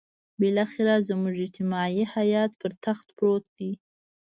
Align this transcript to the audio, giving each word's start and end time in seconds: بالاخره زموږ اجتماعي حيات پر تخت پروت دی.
بالاخره 0.39 0.93
زموږ 1.09 1.35
اجتماعي 1.45 2.03
حيات 2.13 2.51
پر 2.61 2.71
تخت 2.85 3.07
پروت 3.17 3.45
دی. 3.57 3.71